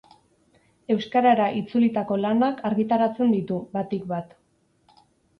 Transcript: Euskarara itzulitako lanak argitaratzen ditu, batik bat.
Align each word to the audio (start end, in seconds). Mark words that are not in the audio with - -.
Euskarara 0.93 1.49
itzulitako 1.59 2.17
lanak 2.21 2.63
argitaratzen 2.69 3.35
ditu, 3.35 3.59
batik 3.77 4.07
bat. 4.13 4.33